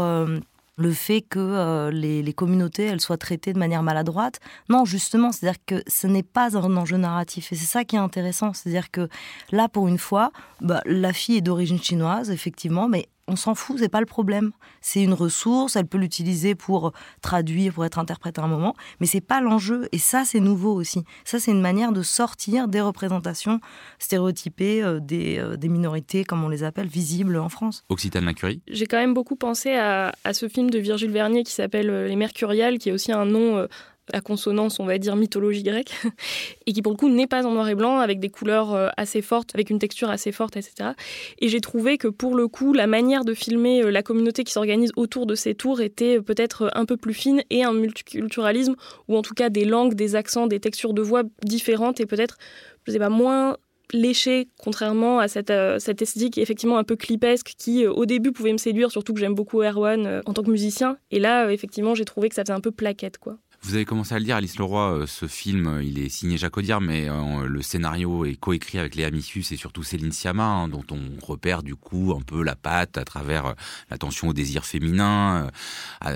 le 0.78 0.92
fait 0.92 1.22
que 1.22 1.40
euh, 1.40 1.92
les, 1.92 2.34
communautés 2.34 2.86
elles 2.86 3.02
soient 3.02 3.18
traitées 3.18 3.54
de 3.54 3.60
manière 3.60 3.84
maladroite. 3.84 4.40
Non, 4.70 4.86
justement, 4.86 5.32
c'est-à-dire 5.32 5.60
que 5.66 5.84
ce 5.88 6.08
n'est 6.08 6.24
pas 6.24 6.58
un 6.58 6.78
enjeu 6.78 6.98
narratif 6.98 7.52
et 7.54 7.56
c'est 7.56 7.66
ça 7.66 7.84
qui 7.86 7.96
est 7.96 8.00
intéressant. 8.00 8.54
C'est-à-dire 8.54 8.92
que 8.92 9.08
là, 9.52 9.70
pour 9.70 9.88
une 9.88 9.98
fois, 9.98 10.32
bah, 10.62 10.82
la 10.86 11.14
fille 11.14 11.38
est 11.38 11.42
d'origine 11.42 11.82
chinoise, 11.82 12.30
effectivement, 12.30 12.88
mais 12.88 13.08
on 13.28 13.36
s'en 13.36 13.56
fout, 13.56 13.78
c'est 13.80 13.90
pas 13.90 14.00
le 14.00 14.06
problème. 14.06 14.52
C'est 14.82 15.02
une 15.02 15.14
ressource, 15.14 15.76
elle 15.76 15.88
peut 15.88 15.98
l'utiliser 15.98 16.56
pour 16.56 16.92
traduire, 17.22 17.74
pour 17.74 17.86
être 17.86 17.98
interprète 17.98 18.40
à 18.40 18.44
un 18.44 18.48
moment, 18.48 18.76
mais 19.00 19.08
c'est 19.08 19.22
pas 19.22 19.42
l'enjeu. 19.42 19.88
Et 19.92 19.98
ça, 19.98 20.24
c'est 20.26 20.40
nouveau 20.40 20.74
aussi. 20.74 21.04
Ça, 21.24 21.40
c'est 21.40 21.52
une 21.52 21.62
manière 21.62 21.92
de 21.92 22.04
sortir 22.04 22.68
des 22.68 22.82
représentations 22.82 23.60
stéréotypées 24.00 24.84
euh, 24.84 25.00
euh, 25.12 25.58
des, 25.58 25.70
minorités, 25.70 26.24
comme 26.24 26.44
on 26.44 26.50
les 26.50 26.64
appelle, 26.64 26.88
visibles 26.88 27.38
en 27.38 27.50
France. 27.50 27.84
Occitane 27.90 28.26
Lacurie 28.26 28.62
J'ai 28.68 28.86
quand 28.86 28.98
même 28.98 29.14
beaucoup 29.14 29.36
pensé 29.36 29.74
à, 29.74 30.14
à, 30.24 30.34
ce 30.34 30.48
film 30.48 30.70
de 30.70 30.78
Virgile 30.78 31.12
Vernier 31.12 31.44
qui 31.44 31.54
s'appelle 31.54 31.90
euh, 31.90 32.08
Les 32.08 32.16
Mercuriales, 32.16 32.78
qui 32.78 32.90
est 32.90 32.92
aussi 32.92 33.12
un 33.12 33.26
nom 33.26 33.68
à 34.14 34.22
consonance, 34.22 34.80
on 34.80 34.86
va 34.86 34.98
dire, 34.98 35.16
mythologie 35.16 35.64
grecque, 35.64 35.94
et 36.66 36.74
qui 36.74 36.82
pour 36.82 36.92
le 36.92 36.98
coup 36.98 37.10
n'est 37.10 37.28
pas 37.28 37.46
en 37.46 37.52
noir 37.52 37.68
et 37.70 37.76
blanc, 37.76 38.00
avec 38.00 38.20
des 38.20 38.30
couleurs 38.30 38.74
euh, 38.74 38.90
assez 38.98 39.22
fortes, 39.22 39.52
avec 39.56 39.70
une 39.70 39.80
texture 39.80 40.10
assez 40.10 40.32
forte, 40.32 40.58
etc. 40.58 40.92
Et 41.40 41.48
j'ai 41.48 41.62
trouvé 41.62 41.98
que 41.98 42.08
pour 42.08 42.36
le 42.36 42.48
coup, 42.48 42.74
la 42.74 42.88
manière 42.88 43.26
de 43.26 43.34
filmer 43.34 43.84
euh, 43.84 43.92
la 43.92 44.04
communauté 44.04 44.44
qui 44.44 44.54
s'organise 44.54 44.92
autour 44.96 45.26
de 45.26 45.36
ces 45.36 45.56
tours 45.56 45.82
était 45.82 46.18
euh, 46.18 46.22
peut-être 46.22 46.72
un 46.74 46.86
peu 46.86 46.98
plus 46.98 47.14
fine 47.14 47.42
et 47.50 47.64
un 47.64 47.74
multiculturalisme, 47.74 48.76
ou 49.08 49.18
en 49.18 49.22
tout 49.22 49.34
cas 49.34 49.50
des 49.50 49.66
langues, 49.66 49.96
des 49.96 50.16
accents, 50.16 50.48
des 50.48 50.60
textures 50.60 50.94
de 50.94 51.02
voix 51.02 51.24
différentes 51.44 52.00
et 52.00 52.06
peut-être, 52.06 52.38
je 52.86 52.92
sais 52.92 53.00
pas, 53.00 53.10
moins 53.10 53.58
léché, 53.94 54.48
contrairement 54.58 55.20
à 55.20 55.28
cette, 55.28 55.54
cette 55.78 56.02
esthétique 56.02 56.40
effectivement 56.40 56.80
un 56.80 56.84
peu 56.84 56.96
clipesque 56.96 57.54
qui 57.56 57.86
au 57.86 58.08
début 58.08 58.32
pouvait 58.32 58.52
me 58.52 58.58
séduire, 58.58 58.90
surtout 58.90 59.14
que 59.14 59.20
j'aime 59.20 59.36
beaucoup 59.36 59.62
Erwan 59.62 60.24
en 60.26 60.34
tant 60.34 60.42
que 60.42 60.50
musicien. 60.50 60.98
Et 61.12 61.20
là, 61.20 61.52
effectivement, 61.52 61.94
j'ai 61.94 62.04
trouvé 62.04 62.30
que 62.30 62.36
ça 62.36 62.42
faisait 62.42 62.54
un 62.54 62.62
peu 62.62 62.72
plaquette, 62.72 63.20
quoi. 63.20 63.38
Vous 63.66 63.74
avez 63.74 63.86
commencé 63.86 64.14
à 64.14 64.20
le 64.20 64.26
dire, 64.26 64.36
Alice 64.36 64.60
Leroy, 64.60 64.92
euh, 64.92 65.08
ce 65.08 65.26
film, 65.26 65.66
euh, 65.66 65.84
il 65.84 65.98
est 65.98 66.10
signé 66.10 66.38
Jacques 66.38 66.56
Audiard, 66.56 66.82
mais 66.82 67.10
euh, 67.10 67.48
le 67.48 67.62
scénario 67.64 68.24
est 68.24 68.36
coécrit 68.36 68.78
avec 68.78 68.94
Léa 68.94 69.10
Missus 69.10 69.44
et 69.50 69.56
surtout 69.56 69.82
Céline 69.82 70.12
Sciamma, 70.12 70.44
hein, 70.44 70.68
dont 70.68 70.84
on 70.92 71.26
repère 71.26 71.64
du 71.64 71.76
coup 71.76 72.16
un 72.16 72.22
peu 72.22 72.44
la 72.44 72.56
patte 72.56 73.00
à 73.00 73.04
travers 73.04 73.56
l'attention 73.90 74.28
au 74.28 74.34
désir 74.34 74.66
féminin. 74.66 75.50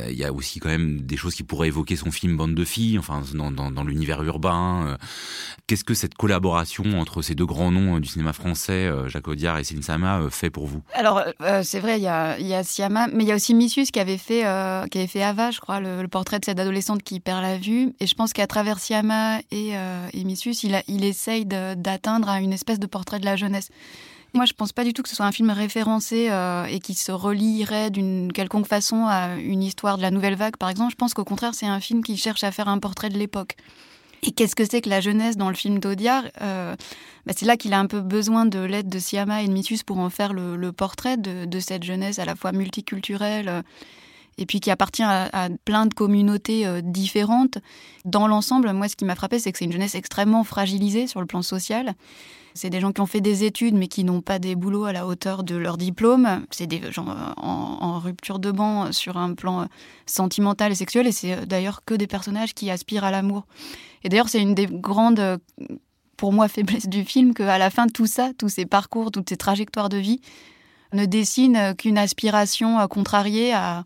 Il 0.10 0.16
y 0.16 0.24
a 0.24 0.32
aussi 0.32 0.60
quand 0.60 0.70
même 0.70 1.02
des 1.02 1.18
choses 1.18 1.34
qui 1.34 1.42
pourraient 1.42 1.70
évoquer 1.70 1.96
son 1.96 2.12
film 2.12 2.38
Bande 2.38 2.54
de 2.54 2.66
filles, 2.66 3.00
enfin 3.00 3.24
dans, 3.34 3.84
l'univers 3.84 4.22
urbain. 4.22 4.98
Qu'est-ce 5.66 5.84
que 5.84 5.96
cette 5.96 6.14
collaboration 6.14 7.00
entre 7.00 7.24
ces 7.24 7.34
deux 7.34 7.48
grands 7.48 7.72
noms 7.72 8.00
du 8.00 8.08
cinéma 8.08 8.34
français, 8.34 8.92
Jacques 9.08 9.28
Audiard 9.28 9.58
et 9.58 9.64
Céline 9.64 9.82
Sciamma, 9.82 10.30
fait 10.30 10.52
pour 10.52 10.68
vous? 10.68 10.84
Alors 10.94 11.24
c'est 11.64 11.80
vrai, 11.80 11.98
il 11.98 12.04
y 12.04 12.08
a, 12.08 12.38
y 12.40 12.90
mais 13.12 13.24
il 13.24 13.28
y 13.28 13.32
a 13.32 13.36
aussi 13.36 13.56
Missus 13.56 13.86
qui 13.86 14.00
avait 14.00 14.20
fait, 14.20 14.44
qui 14.92 14.98
avait 15.00 15.08
fait 15.08 15.24
Ava, 15.24 15.50
je 15.50 15.60
crois, 15.60 15.80
le, 15.80 16.04
le 16.04 16.08
portrait 16.08 16.40
de 16.40 16.46
cette 16.46 16.60
adolescente 16.60 17.02
qui 17.02 17.20
perd 17.20 17.39
la 17.42 17.58
vue. 17.58 17.94
Et 18.00 18.08
je 18.08 18.16
pense 18.16 18.34
qu'à 18.34 18.48
travers 18.48 18.80
Siama 18.80 19.40
et, 19.52 19.78
euh, 19.78 20.08
Missus, 20.14 20.64
il, 20.64 20.82
il 20.88 21.04
essaye 21.04 21.46
d'atteindre 21.46 22.30
une 22.30 22.54
espèce 22.54 22.80
de 22.80 22.88
portrait 22.88 23.20
de 23.20 23.26
la 23.26 23.36
jeunesse. 23.36 23.70
Moi, 24.34 24.46
je 24.46 24.54
pense 24.54 24.74
pas 24.74 24.84
du 24.84 24.94
tout 24.94 25.02
que 25.02 25.10
ce 25.10 25.16
soit 25.16 25.26
un 25.26 25.32
film 25.32 25.50
référencé 25.50 26.28
euh, 26.30 26.66
et 26.66 26.80
qui 26.80 26.94
se 26.94 27.12
relierait 27.12 27.90
d'une 27.90 28.32
quelconque 28.32 28.68
façon 28.68 29.06
à 29.08 29.36
une 29.36 29.64
histoire 29.64 29.98
de 29.98 30.04
la 30.04 30.12
nouvelle 30.12 30.36
vague, 30.36 30.56
par 30.58 30.70
exemple. 30.70 30.92
Je 30.92 30.96
pense 30.96 31.14
qu'au 31.14 31.24
contraire, 31.24 31.56
c'est 31.56 31.66
un 31.66 31.80
film 31.80 32.04
qui 32.04 32.16
cherche 32.16 32.44
à 32.44 32.52
faire 32.52 32.68
un 32.68 32.78
portrait 32.78 33.10
de 33.10 33.18
l'époque. 33.18 33.56
Et 34.22 34.32
qu'est-ce 34.32 34.56
que 34.56 34.66
c'est 34.66 34.82
que 34.82 34.90
la 34.90 35.02
jeunesse 35.02 35.38
dans 35.38 35.50
le 35.50 35.56
film 35.56 35.80
d'Audiard 35.80 36.26
euh, 36.42 36.76
bah, 37.26 37.34
C'est 37.36 37.46
là 37.46 37.58
qu'il 37.58 37.74
a 37.74 37.80
un 37.80 37.88
peu 37.88 38.02
besoin 38.02 38.46
de 38.46 38.60
l'aide 38.60 38.90
de 38.90 39.00
Siama 39.00 39.42
et 39.42 39.48
de 39.48 39.54
Missus 39.54 39.80
pour 39.84 39.98
en 39.98 40.10
faire 40.10 40.34
le, 40.34 40.72
portrait 40.72 41.18
de, 41.18 41.46
de, 41.46 41.60
cette 41.60 41.84
jeunesse 41.84 42.20
à 42.20 42.26
la 42.26 42.36
fois 42.36 42.52
multiculturelle 42.52 43.64
et 44.40 44.46
puis 44.46 44.62
qui 44.62 44.72
appartient 44.72 45.04
à, 45.04 45.50
plein 45.66 45.86
de 45.86 45.94
communautés 45.94 46.66
euh, 46.66 46.82
différentes. 46.82 47.60
Dans 48.06 48.26
l'ensemble, 48.26 48.72
moi, 48.72 48.88
ce 48.88 48.96
qui 48.96 49.04
m'a 49.04 49.16
frappé, 49.16 49.38
c'est 49.38 49.52
que 49.52 49.58
c'est 49.58 49.66
une 49.66 49.74
jeunesse 49.74 49.96
extrêmement 49.96 50.46
fragilisée 50.46 51.08
sur 51.08 51.20
le 51.20 51.28
plan 51.28 51.42
social. 51.42 51.94
C'est 52.54 52.70
des 52.70 52.80
gens 52.80 52.94
qui 52.94 53.02
ont 53.02 53.06
fait 53.06 53.22
des 53.22 53.44
études, 53.44 53.76
mais 53.76 53.88
qui 53.88 54.06
n'ont 54.06 54.22
pas 54.22 54.40
des 54.40 54.56
boulots 54.56 54.86
à 54.86 54.94
la 54.94 55.06
hauteur 55.06 55.44
de 55.44 55.56
leur 55.56 55.78
diplôme. 55.78 56.46
C'est 56.52 56.68
des 56.68 56.90
gens 56.90 57.10
euh, 57.10 57.14
en, 57.36 58.00
rupture 58.00 58.40
de 58.40 58.52
banc 58.52 58.94
sur 58.94 59.18
un 59.18 59.34
plan 59.34 59.64
euh, 59.64 59.66
sentimental 60.06 60.72
et 60.72 60.76
sexuel. 60.76 61.06
Et 61.06 61.12
c'est 61.12 61.46
d'ailleurs 61.46 61.84
que 61.84 61.94
des 61.94 62.08
personnages 62.08 62.54
qui 62.54 62.72
aspirent 62.72 63.04
à 63.04 63.12
l'amour. 63.12 63.46
Et 64.06 64.10
d'ailleurs, 64.10 64.30
c'est 64.30 64.42
une 64.42 64.56
des 64.56 64.68
grandes, 64.68 65.38
pour 66.16 66.32
moi, 66.32 66.48
faiblesses 66.48 66.88
du 66.88 67.04
film, 67.04 67.34
qu'à 67.34 67.58
la 67.58 67.70
fin, 67.70 67.88
tout 67.88 68.08
ça, 68.08 68.32
tous 68.38 68.48
ces 68.48 68.66
parcours, 68.66 69.12
toutes 69.12 69.28
ces 69.28 69.38
trajectoires 69.38 69.90
de 69.90 69.98
vie, 69.98 70.22
ne 70.94 71.06
dessinent 71.06 71.76
qu'une 71.78 71.98
aspiration 71.98 72.88
contrariée 72.88 73.54
à, 73.54 73.84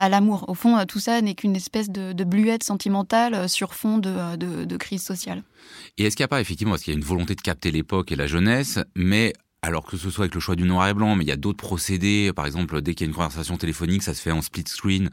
à 0.00 0.08
l'amour. 0.08 0.44
Au 0.48 0.54
fond, 0.54 0.84
tout 0.86 1.00
ça 1.00 1.20
n'est 1.20 1.34
qu'une 1.34 1.56
espèce 1.56 1.90
de, 1.90 2.24
bluette 2.24 2.62
sentimentale 2.62 3.34
euh, 3.34 3.48
sur 3.48 3.74
fond 3.74 4.00
euh, 4.04 4.36
de, 4.36 4.76
crise 4.76 5.02
sociale. 5.02 5.42
Et 5.96 6.04
est-ce 6.04 6.16
qu'il 6.16 6.22
n'y 6.22 6.26
a 6.26 6.28
pas, 6.28 6.40
effectivement, 6.40 6.72
parce 6.72 6.82
qu'il 6.82 6.92
y 6.92 6.96
a 6.96 6.98
une 6.98 7.04
volonté 7.04 7.34
de 7.34 7.40
capter 7.40 7.70
l'époque 7.70 8.12
et 8.12 8.16
la 8.16 8.26
jeunesse, 8.26 8.78
mais 8.94 9.32
alors 9.62 9.84
que 9.84 9.96
ce 9.96 10.10
soit 10.10 10.24
avec 10.24 10.34
le 10.34 10.40
choix 10.40 10.56
du 10.56 10.64
noir 10.64 10.88
et 10.88 10.94
blanc, 10.94 11.16
mais 11.16 11.24
il 11.24 11.28
y 11.28 11.32
a 11.32 11.36
d'autres 11.36 11.58
procédés. 11.58 12.32
Par 12.34 12.46
exemple, 12.46 12.80
dès 12.80 12.94
qu'il 12.94 13.06
y 13.06 13.08
a 13.08 13.10
une 13.10 13.14
conversation 13.14 13.56
téléphonique, 13.56 14.02
ça 14.02 14.14
se 14.14 14.22
fait 14.22 14.32
en 14.32 14.42
split 14.42 14.64
screen 14.66 15.10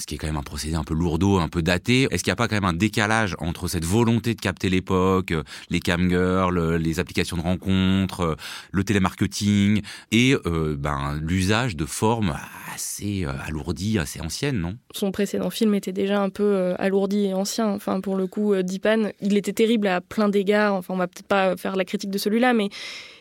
ce 0.00 0.06
qui 0.06 0.14
est 0.14 0.18
quand 0.18 0.26
même 0.26 0.36
un 0.36 0.42
procédé 0.42 0.74
un 0.74 0.84
peu 0.84 0.94
lourdeau, 0.94 1.38
un 1.38 1.48
peu 1.48 1.62
daté. 1.62 2.08
Est-ce 2.10 2.24
qu'il 2.24 2.30
n'y 2.30 2.32
a 2.32 2.36
pas 2.36 2.48
quand 2.48 2.56
même 2.56 2.64
un 2.64 2.72
décalage 2.72 3.36
entre 3.38 3.68
cette 3.68 3.84
volonté 3.84 4.34
de 4.34 4.40
capter 4.40 4.70
l'époque, 4.70 5.32
euh, 5.32 5.42
les 5.68 5.80
camgirls, 5.80 6.58
euh, 6.58 6.78
les 6.78 6.98
applications 6.98 7.36
de 7.36 7.42
rencontres, 7.42 8.20
euh, 8.20 8.34
le 8.72 8.82
télémarketing 8.82 9.82
et 10.10 10.34
ben, 10.78 11.18
l'usage 11.20 11.76
de 11.76 11.84
formes 11.84 12.36
assez 12.74 13.24
alourdies, 13.24 13.98
assez 13.98 14.20
anciennes, 14.20 14.58
non? 14.58 14.76
Son 14.92 15.10
précédent 15.10 15.50
film 15.50 15.74
était 15.74 15.92
déjà 15.92 16.22
un 16.22 16.30
peu 16.30 16.74
alourdi 16.78 17.26
et 17.26 17.34
ancien. 17.34 17.68
Enfin, 17.68 18.00
pour 18.00 18.16
le 18.16 18.26
coup, 18.26 18.54
Dipan, 18.62 19.10
il 19.20 19.36
était 19.36 19.52
terrible 19.52 19.86
à 19.86 20.00
plein 20.00 20.28
d'égards. 20.28 20.74
Enfin, 20.74 20.94
on 20.94 20.96
va 20.96 21.08
peut-être 21.08 21.26
pas 21.26 21.56
faire 21.56 21.76
la 21.76 21.84
critique 21.84 22.10
de 22.10 22.18
celui-là, 22.18 22.54
mais 22.54 22.70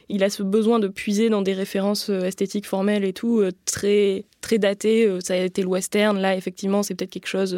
il 0.09 0.23
a 0.23 0.29
ce 0.29 0.43
besoin 0.43 0.79
de 0.79 0.87
puiser 0.87 1.29
dans 1.29 1.41
des 1.41 1.53
références 1.53 2.09
euh, 2.09 2.21
esthétiques 2.21 2.65
formelles 2.65 3.05
et 3.05 3.13
tout, 3.13 3.39
euh, 3.39 3.51
très, 3.65 4.25
très 4.41 4.57
datées. 4.57 5.05
Euh, 5.05 5.19
ça 5.21 5.35
a 5.35 5.37
été 5.37 5.61
le 5.61 5.67
western. 5.67 6.19
Là, 6.19 6.35
effectivement, 6.35 6.83
c'est 6.83 6.95
peut-être 6.95 7.11
quelque 7.11 7.27
chose, 7.27 7.57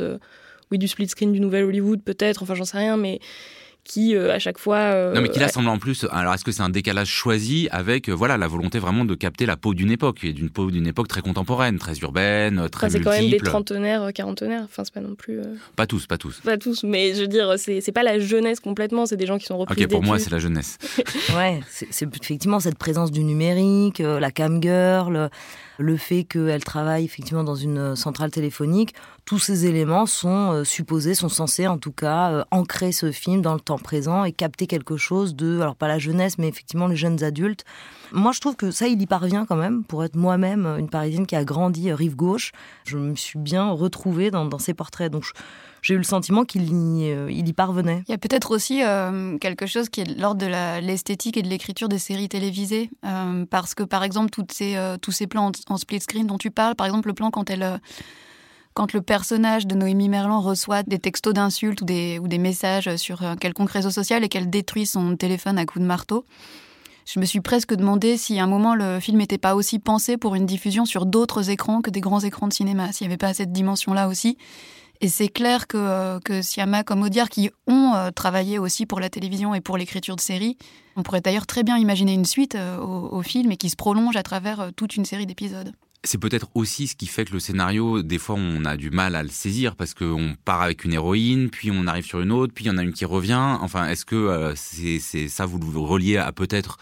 oui, 0.70 0.78
du 0.78 0.88
split 0.88 1.08
screen 1.08 1.32
du 1.32 1.40
nouvel 1.40 1.64
Hollywood, 1.64 2.04
peut-être, 2.04 2.44
enfin, 2.44 2.56
j'en 2.56 2.66
sais 2.66 2.78
rien, 2.78 2.98
mais 2.98 3.20
qui 3.84 4.16
à 4.16 4.40
chaque 4.40 4.58
fois. 4.58 5.12
non, 5.14 5.22
mais 5.22 5.30
qui 5.30 5.40
là 5.40 5.48
semble 5.48 5.70
en 5.70 5.78
plus. 5.78 6.06
Alors, 6.12 6.34
est-ce 6.34 6.44
que 6.44 6.52
c'est 6.52 6.62
un 6.62 6.70
décalage 6.70 7.10
choisi 7.10 7.68
avec 7.72 8.10
voilà 8.10 8.38
la 8.38 8.48
volonté 8.48 8.80
vraiment 8.80 9.06
de 9.06 9.16
capter 9.16 9.46
la 9.46 9.58
peau 9.58 9.74
d'une 9.74 9.92
époque, 9.92 10.24
et 10.24 10.34
d'une 10.34 10.50
peau 10.50 10.72
d'une 10.72 10.88
époque 10.88 11.08
très 11.08 11.22
contemporaine, 11.22 11.78
très 11.78 11.98
urbaine, 12.00 12.70
très 12.70 12.88
enfin, 12.88 12.98
C'est 12.98 13.04
quand 13.04 13.12
même 13.12 13.30
des 13.30 13.38
trentenaires, 13.38 14.12
quarantenaires. 14.14 14.64
Enfin, 14.66 14.84
c'est 14.84 14.94
pas 14.94 15.02
non 15.02 15.16
plus. 15.16 15.40
Pas 15.76 15.88
tous, 15.88 16.06
pas 16.08 16.18
tous. 16.18 16.40
Pas 16.42 16.58
tous, 16.58 16.84
mais 16.84 17.14
je 17.14 17.22
veux 17.22 17.28
dire, 17.28 17.56
c'est 17.58 17.92
pas 17.92 18.04
la 18.04 18.20
jeunesse 18.20 18.60
complètement. 18.60 19.06
C'est 19.06 19.18
des 19.18 19.26
gens 19.26 19.38
qui 19.38 19.46
sont 19.46 19.58
repris. 19.58 19.84
Ok, 19.84 19.90
pour 19.90 20.04
moi, 20.04 20.20
c'est 20.20 20.32
la 20.32 20.40
jeunesse. 20.40 20.78
ouais, 21.36 21.60
c'est 21.70 22.08
effectivement 22.16 22.60
cette 22.60 22.78
présence 22.78 23.12
du 23.12 23.24
numérique, 23.24 24.00
la 24.00 24.32
cam 24.32 24.62
girl 24.62 25.30
le 25.82 25.98
fait 25.98 26.24
qu'elle 26.24 26.64
travaille 26.64 27.04
effectivement 27.04 27.44
dans 27.44 27.56
une 27.56 27.78
euh, 27.78 27.96
centrale 27.96 28.32
téléphonique, 28.32 28.94
tous 29.26 29.40
ces 29.40 29.66
éléments 29.66 30.06
sont 30.06 30.52
euh, 30.52 30.64
supposés, 30.64 31.16
sont 31.16 31.30
censés 31.30 31.68
en 31.68 31.78
tout 31.78 31.92
cas 31.92 32.32
euh, 32.32 32.44
ancrer 32.52 32.92
ce 32.92 33.12
film 33.12 33.42
dans 33.42 33.54
le 33.54 33.60
temps 33.60 33.78
présent 33.78 34.24
et 34.24 34.32
capter 34.32 34.68
quelque 34.68 34.98
chose 34.98 35.36
de, 35.36 35.60
alors 35.60 35.76
pas 35.76 35.88
la 35.88 36.00
jeunesse, 36.00 36.38
mais 36.38 36.48
effectivement 36.48 36.88
les 36.88 36.96
jeunes 36.96 37.24
adultes. 37.24 37.64
Moi, 38.12 38.32
je 38.34 38.42
trouve 38.42 38.56
que 38.56 38.72
ça, 38.72 38.88
il 38.88 39.02
y 39.02 39.08
parvient 39.08 39.46
quand 39.46 39.56
même. 39.56 39.84
Pour 39.84 40.04
être 40.04 40.16
moi-même 40.16 40.66
une 40.78 40.90
Parisienne 40.90 41.26
qui 41.26 41.36
a 41.36 41.46
grandi 41.46 41.92
rive 41.94 42.16
gauche, 42.16 42.52
je 42.86 42.98
me 42.98 43.16
suis 43.16 43.40
bien 43.40 43.72
retrouvée 43.72 44.32
dans, 44.32 44.46
dans 44.46 44.60
ces 44.60 44.74
portraits. 44.74 45.12
Donc, 45.12 45.24
j'ai 45.82 45.94
eu 45.94 45.98
le 45.98 46.04
sentiment 46.04 46.44
qu'il 46.44 46.64
y, 46.70 47.54
parvenait. 47.54 48.04
Il 48.08 48.12
y 48.12 48.14
a 48.14 48.18
peut-être 48.18 48.52
aussi 48.52 48.82
quelque 49.40 49.66
chose 49.66 49.90
qui 49.90 50.02
est 50.02 50.20
l'ordre 50.20 50.46
de 50.46 50.82
l'esthétique 50.86 51.38
et 51.38 51.42
de 51.42 51.48
l'écriture 51.48 51.90
des 51.90 51.98
séries 51.98 52.30
télévisées. 52.30 52.92
parce 53.50 53.74
que, 53.74 53.82
par 53.82 54.04
exemple, 54.04 54.30
toutes 54.30 54.52
ces, 54.52 54.78
tous 55.02 55.12
ces 55.12 55.26
plans 55.26 55.52
en 55.70 55.78
split 55.78 56.02
screen 56.02 56.28
dont 56.28 56.38
tu 56.38 56.52
parles. 56.52 56.76
Par 56.76 56.86
exemple, 56.86 57.08
le 57.08 57.14
plan 57.14 57.32
quand 57.32 57.50
elle 57.50 57.64
euh, 57.64 57.78
quand 58.74 58.94
le 58.94 59.02
personnage 59.02 59.68
de 59.68 59.76
Noémie 59.76 60.10
Merlan 60.10 60.42
reçoit 60.42 60.84
des 60.84 61.00
textos 61.00 61.34
d'insultes 61.34 61.82
ou 61.82 61.86
des, 61.86 62.38
messages 62.38 62.96
sur 62.96 63.24
un 63.24 63.36
quelconque 63.36 63.72
réseau 63.72 63.92
social 63.92 64.24
et 64.24 64.30
qu'elle 64.30 64.50
détruit 64.50 64.86
son 64.86 65.16
téléphone 65.16 65.58
à 65.58 65.66
coups 65.66 65.82
de 65.82 65.88
marteau, 65.88 66.26
je 67.06 67.20
me 67.20 67.26
suis 67.26 67.42
presque 67.42 67.74
demandé 67.74 68.16
si 68.16 68.40
à 68.40 68.44
un 68.44 68.48
moment 68.48 68.76
le 68.76 69.00
film 69.00 69.18
n'était 69.18 69.38
pas 69.38 69.56
aussi 69.56 69.80
pensé 69.80 70.18
pour 70.18 70.36
une 70.36 70.46
diffusion 70.46 70.86
sur 70.86 71.06
d'autres 71.06 71.50
écrans 71.50 71.82
que 71.82 71.90
des 71.90 72.00
grands 72.00 72.22
écrans 72.22 72.48
de 72.48 72.54
cinéma, 72.54 72.92
s'il 72.92 73.08
n'y 73.08 73.14
avait 73.14 73.18
pas 73.18 73.34
cette 73.34 73.52
dimension-là 73.52 74.08
aussi. 74.08 74.38
Et 75.02 75.08
c'est 75.08 75.30
clair 75.30 75.66
que, 75.66 75.78
euh, 75.78 76.20
que 76.20 76.44
Siama 76.44 76.84
comme 76.84 77.02
Audiard, 77.02 77.30
qui 77.30 77.50
ont 77.66 77.94
euh, 77.96 78.12
travaillé 78.12 78.60
aussi 78.60 78.86
pour 78.86 79.00
la 79.00 79.10
télévision 79.10 79.56
et 79.56 79.62
pour 79.62 79.78
l'écriture 79.78 80.16
de 80.16 80.22
séries, 80.22 80.58
on 80.96 81.02
pourrait 81.02 81.22
d'ailleurs 81.22 81.48
très 81.48 81.64
bien 81.64 81.78
imaginer 81.78 82.14
une 82.14 82.26
suite 82.26 82.54
euh, 82.54 82.78
au, 82.78 83.22
film 83.24 83.52
et 83.52 83.58
qui 83.58 83.72
se 83.72 83.76
prolonge 83.76 84.16
à 84.16 84.22
travers 84.22 84.70
toute 84.76 84.96
une 84.96 85.06
série 85.06 85.26
d'épisodes. 85.26 85.74
C'est 86.04 86.18
peut-être 86.18 86.50
aussi 86.56 86.88
ce 86.88 86.96
qui 86.96 87.06
fait 87.06 87.26
que 87.26 87.34
le 87.34 87.40
scénario, 87.40 88.02
des 88.02 88.18
fois, 88.18 88.36
on 88.36 88.66
a 88.66 88.76
du 88.76 88.90
mal 88.90 89.16
à 89.16 89.22
le 89.22 89.30
saisir 89.30 89.76
parce 89.76 89.94
qu'on 89.94 90.36
part 90.46 90.64
avec 90.64 90.84
une 90.84 90.94
héroïne, 90.94 91.50
puis 91.52 91.70
on 91.72 91.86
arrive 91.86 92.06
sur 92.06 92.22
une 92.22 92.32
autre, 92.32 92.54
puis 92.54 92.66
il 92.66 92.68
y 92.68 92.72
en 92.72 92.78
a 92.78 92.84
une 92.84 92.94
qui 92.94 93.06
revient. 93.06 93.58
Enfin, 93.62 93.88
est-ce 93.88 94.06
que 94.06 94.54
c'est 94.56 95.28
ça, 95.28 95.46
vous 95.46 95.60
le 95.60 95.80
reliez 95.80 96.18
à 96.18 96.32
peut-être 96.32 96.80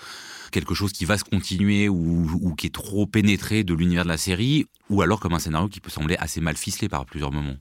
quelque 0.52 0.74
chose 0.74 0.94
qui 0.94 1.06
va 1.06 1.18
se 1.18 1.24
continuer 1.24 1.90
ou, 1.90 2.28
ou 2.42 2.56
qui 2.56 2.68
est 2.68 2.74
trop 2.74 3.06
pénétré 3.06 3.64
de 3.64 3.74
l'univers 3.74 4.04
de 4.04 4.10
la 4.10 4.18
série, 4.18 4.68
ou 4.90 5.02
alors 5.02 5.20
comme 5.20 5.34
un 5.34 5.40
scénario 5.40 5.68
qui 5.68 5.80
peut 5.80 5.92
sembler 5.92 6.16
assez 6.18 6.42
mal 6.42 6.56
ficelé 6.56 6.90
par 6.90 7.06
plusieurs 7.06 7.32
moments? 7.32 7.58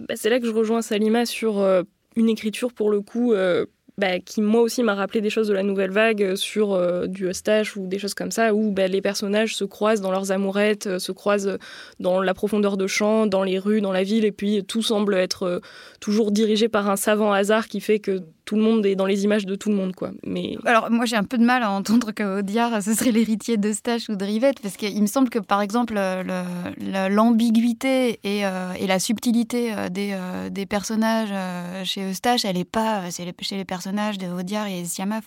Bah, 0.00 0.14
c'est 0.16 0.30
là 0.30 0.38
que 0.40 0.46
je 0.46 0.52
rejoins 0.52 0.82
Salima 0.82 1.26
sur 1.26 1.58
euh, 1.58 1.82
une 2.16 2.28
écriture 2.28 2.72
pour 2.72 2.90
le 2.90 3.00
coup 3.00 3.32
euh, 3.32 3.66
bah, 3.98 4.20
qui 4.20 4.42
moi 4.42 4.62
aussi 4.62 4.84
m'a 4.84 4.94
rappelé 4.94 5.20
des 5.20 5.28
choses 5.28 5.48
de 5.48 5.52
la 5.52 5.64
nouvelle 5.64 5.90
vague 5.90 6.22
euh, 6.22 6.36
sur 6.36 6.72
euh, 6.72 7.08
du 7.08 7.26
Eustache 7.28 7.76
ou 7.76 7.88
des 7.88 7.98
choses 7.98 8.14
comme 8.14 8.30
ça, 8.30 8.54
où 8.54 8.70
bah, 8.70 8.86
les 8.86 9.02
personnages 9.02 9.56
se 9.56 9.64
croisent 9.64 10.00
dans 10.00 10.12
leurs 10.12 10.30
amourettes, 10.30 10.86
euh, 10.86 10.98
se 11.00 11.10
croisent 11.10 11.58
dans 11.98 12.20
la 12.20 12.32
profondeur 12.32 12.76
de 12.76 12.86
champ, 12.86 13.26
dans 13.26 13.42
les 13.42 13.58
rues, 13.58 13.80
dans 13.80 13.90
la 13.90 14.04
ville, 14.04 14.24
et 14.24 14.30
puis 14.30 14.62
tout 14.62 14.82
semble 14.82 15.14
être 15.14 15.60
toujours 15.98 16.30
dirigé 16.30 16.68
par 16.68 16.88
un 16.88 16.94
savant 16.94 17.32
hasard 17.32 17.66
qui 17.66 17.80
fait 17.80 17.98
que 17.98 18.22
tout 18.44 18.54
le 18.56 18.62
monde 18.62 18.86
est 18.86 18.94
dans 18.94 19.04
les 19.04 19.24
images 19.24 19.44
de 19.44 19.56
tout 19.56 19.68
le 19.68 19.74
monde. 19.74 19.94
quoi. 19.94 20.12
Mais... 20.24 20.56
Alors 20.64 20.90
moi 20.90 21.04
j'ai 21.04 21.16
un 21.16 21.24
peu 21.24 21.36
de 21.36 21.44
mal 21.44 21.62
à 21.62 21.70
entendre 21.70 22.12
que 22.12 22.38
Audiard 22.38 22.82
ce 22.82 22.94
serait 22.94 23.10
l'héritier 23.10 23.58
d'Eustache 23.58 24.08
ou 24.08 24.16
de 24.16 24.24
Rivette, 24.24 24.60
parce 24.60 24.76
qu'il 24.76 25.02
me 25.02 25.06
semble 25.06 25.28
que 25.28 25.38
par 25.38 25.60
exemple 25.60 25.94
l'ambiguïté 27.10 28.20
et, 28.22 28.42
la 28.86 28.98
subtilité 28.98 29.74
des, 29.90 30.16
des 30.50 30.66
personnages 30.66 31.34
chez 31.84 32.08
Eustache, 32.08 32.44
elle 32.44 32.56
n'est 32.56 32.64
pas 32.64 33.02
chez 33.10 33.56
les 33.56 33.64
personnages 33.64 33.87
de 33.92 34.38
Audiard 34.38 34.66
et 34.66 34.84
Siama. 34.84 35.20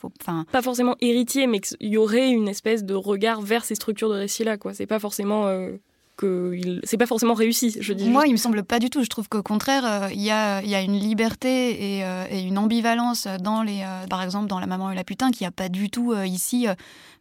Pas 0.51 0.62
forcément 0.62 0.96
héritier, 1.01 1.48
mais 1.48 1.60
qu'il 1.60 1.88
y 1.88 1.98
aurait 1.98 2.30
une 2.30 2.48
espèce 2.48 2.84
de 2.84 2.94
regard 2.94 3.41
vers 3.41 3.65
ces 3.65 3.75
structures 3.75 4.10
de 4.10 4.15
récit-là. 4.15 4.58
quoi. 4.58 4.74
C'est 4.74 4.88
pas 4.88 5.00
forcément... 5.00 5.48
Euh, 5.48 5.77
que 6.18 6.80
c'est 6.84 6.98
pas 6.98 7.06
forcément 7.06 7.34
réussi, 7.34 7.77
je 7.80 7.94
dis. 7.94 8.10
Moi, 8.10 8.27
il 8.27 8.32
me 8.32 8.38
semble 8.38 8.63
pas 8.63 8.80
du 8.80 8.89
tout. 8.89 9.03
Je 9.03 9.10
trouve 9.10 9.30
qu'au 9.30 9.44
contraire, 9.44 9.86
euh, 9.86 10.10
il 10.12 10.22
y, 10.22 10.32
a, 10.32 10.62
y, 10.63 10.75
a, 10.75 10.82
une 10.82 10.98
liberté 10.98 11.98
et, 11.98 12.06
euh, 12.06 12.25
et, 12.30 12.41
une 12.41 12.58
ambivalence 12.58 13.27
dans 13.39 13.63
les, 13.63 13.86
par 14.10 14.22
exemple, 14.22 14.48
dans 14.48 14.60
La 14.60 14.68
Maman 14.68 14.91
et 14.91 14.96
la 14.96 15.03
Putain, 15.03 15.32
qui 15.32 15.44
n'y 15.44 15.48
a 15.48 15.51
pas 15.51 15.70
du 15.70 15.89
tout 15.89 16.13
ici, 16.24 16.68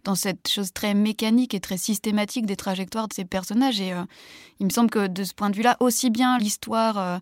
dans 0.05 0.15
cette 0.15 0.49
chose 0.49 0.73
très 0.73 0.95
mécanique 0.95 1.55
et 1.55 1.61
très 1.61 1.77
systématique 1.77 2.47
des 2.47 2.57
trajectoires 2.57 3.09
de 3.09 3.15
ces 3.15 3.25
personnages. 3.25 3.81
Et 3.81 3.93
il 4.59 4.67
me 4.67 4.71
semble 4.71 4.91
que 4.91 5.07
de 5.07 5.25
ce 5.25 5.35
point 5.35 5.51
de 5.51 5.57
vue-là, 5.57 5.77
aussi 5.81 6.11
bien 6.11 6.39
l'histoire 6.39 7.21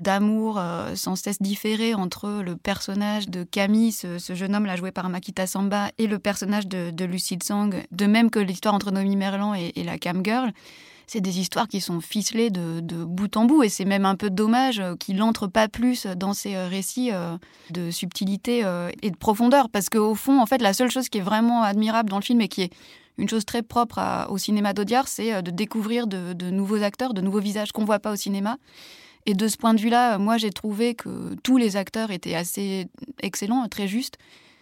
d'amour 0.00 0.58
euh, 0.58 0.94
sans 0.94 1.16
cesse 1.16 1.42
différé 1.42 1.94
entre 1.94 2.42
le 2.44 2.56
personnage 2.56 3.28
de 3.28 3.44
Camille, 3.44 3.92
ce, 3.92 4.18
jeune 4.34 4.54
homme 4.54 4.66
là 4.66 4.76
joué 4.76 4.90
par 4.90 5.08
Makita 5.08 5.46
Samba, 5.46 5.90
et 5.98 6.06
le 6.06 6.18
personnage 6.18 6.66
de, 6.66 6.90
de 6.90 7.04
Lucide 7.04 7.42
Sang, 7.42 7.70
de 7.90 8.06
même 8.06 8.30
que 8.30 8.38
l'histoire 8.38 8.74
entre 8.74 8.90
Nomi 8.90 9.16
Merlan 9.16 9.54
et, 9.54 9.72
la 9.84 9.98
Cam 9.98 10.24
Girl. 10.24 10.52
C'est 11.08 11.20
des 11.20 11.40
histoires 11.40 11.66
qui 11.66 11.80
sont 11.80 12.00
ficelées 12.00 12.50
de, 12.50 13.04
bout 13.04 13.36
en 13.36 13.46
bout 13.46 13.62
et 13.62 13.68
c'est 13.68 13.86
même 13.86 14.04
un 14.04 14.14
peu 14.14 14.30
dommage 14.30 14.78
euh, 14.78 14.94
qu'il 14.94 15.16
n'entre 15.16 15.46
pas 15.46 15.66
plus 15.66 16.06
dans 16.06 16.34
ces 16.34 16.54
euh, 16.54 16.68
récits 16.68 17.10
de 17.70 17.90
subtilité 17.90 18.58
et 19.02 19.10
de 19.10 19.16
profondeur 19.16 19.70
parce 19.70 19.88
qu'au 19.88 20.14
fond, 20.14 20.40
en 20.40 20.46
fait, 20.46 20.60
la 20.60 20.72
seule 20.72 20.90
chose 20.90 21.08
qui 21.08 21.18
est 21.18 21.22
vraiment 21.22 21.62
admirable 21.62 22.10
dans 22.10 22.18
le 22.18 22.22
film 22.22 22.40
et 22.40 22.48
qui 22.48 22.62
est 22.62 22.72
une 23.16 23.28
chose 23.28 23.44
très 23.44 23.62
propre 23.62 24.26
au 24.28 24.38
cinéma 24.38 24.74
d'Audiard, 24.74 25.08
c'est 25.08 25.42
de 25.42 25.50
découvrir 25.50 26.06
de, 26.06 26.34
de, 26.34 26.50
nouveaux 26.50 26.82
acteurs, 26.82 27.14
de 27.14 27.20
nouveaux 27.20 27.40
visages 27.40 27.72
qu'on 27.72 27.84
voit 27.84 27.98
pas 27.98 28.12
au 28.12 28.16
cinéma. 28.16 28.58
Et 29.26 29.34
de 29.34 29.48
ce 29.48 29.56
point 29.56 29.74
de 29.74 29.80
vue-là, 29.80 30.18
moi, 30.18 30.36
j'ai 30.38 30.50
trouvé 30.50 30.94
que 30.94 31.34
tous 31.42 31.56
les 31.56 31.76
acteurs 31.76 32.10
étaient 32.10 32.34
assez 32.34 32.86
excellents, 33.20 33.66
très 33.68 33.88
justes. 33.88 34.18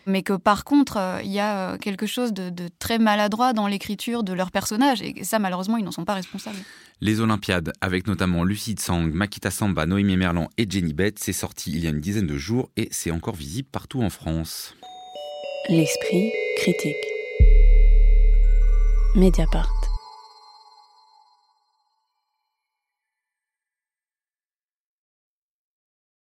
Mais 0.07 0.23
que 0.23 0.35
par 0.35 0.65
contre, 0.65 0.97
euh, 0.99 1.21
il 1.25 1.33
y 1.33 1.41
a 1.41 1.73
euh, 1.73 1.79
quelque 1.79 2.07
chose 2.07 2.33
de, 2.33 2.53
très 2.79 2.99
maladroit 2.99 3.53
dans 3.53 3.67
l'écriture 3.67 4.23
de 4.23 4.33
leurs 4.33 4.53
personnages. 4.53 5.03
Et 5.03 5.25
ça, 5.25 5.39
malheureusement, 5.39 5.77
ils 5.77 5.85
n'en 5.85 5.91
sont 5.91 6.05
pas 6.05 6.15
responsables. 6.15 6.59
Les 7.01 7.21
Olympiades, 7.21 7.73
avec 7.81 8.07
notamment 8.07 8.45
Lucide 8.45 8.81
Sang, 8.81 9.01
Makita 9.03 9.51
Samba, 9.51 9.85
Noémie 9.85 10.17
Merlan 10.17 10.49
et 10.57 10.67
Jenny 10.69 10.95
Bett, 10.95 11.19
c'est 11.19 11.33
sorti 11.33 11.73
il 11.73 11.81
y 11.81 11.87
a 11.87 11.91
une 11.91 12.01
dizaine 12.01 12.27
de 12.27 12.39
jours 12.39 12.71
et 12.77 12.89
c'est 12.93 13.11
encore 13.11 13.35
visible 13.35 13.69
partout 13.71 14.03
en 14.03 14.11
France. 14.11 14.75
L'esprit 15.69 16.33
critique. 16.57 16.95
Mediapart. 19.17 19.76